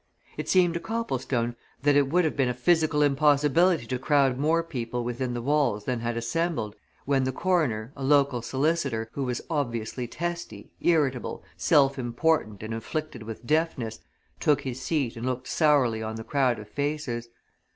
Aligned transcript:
It 0.35 0.49
seemed 0.49 0.73
to 0.73 0.79
Copplestone 0.79 1.55
that 1.83 1.95
it 1.95 2.09
would 2.09 2.25
have 2.25 2.35
been 2.35 2.49
a 2.49 2.55
physical 2.55 3.03
impossibility 3.03 3.85
to 3.85 3.99
crowd 3.99 4.35
more 4.39 4.63
people 4.63 5.03
within 5.03 5.35
the 5.35 5.43
walls 5.43 5.85
than 5.85 5.99
had 5.99 6.17
assembled 6.17 6.75
when 7.05 7.23
the 7.23 7.31
coroner, 7.31 7.93
a 7.95 8.01
local 8.03 8.41
solicitor, 8.41 9.09
who 9.11 9.25
was 9.25 9.43
obviously 9.47 10.07
testy, 10.07 10.71
irritable, 10.81 11.43
self 11.55 11.99
important 11.99 12.63
and 12.63 12.73
afflicted 12.73 13.21
with 13.21 13.45
deafness, 13.45 13.99
took 14.39 14.61
his 14.61 14.81
seat 14.81 15.15
and 15.15 15.27
looked 15.27 15.47
sourly 15.47 16.01
on 16.01 16.15
the 16.15 16.23
crowd 16.23 16.57
of 16.57 16.67
faces. 16.67 17.29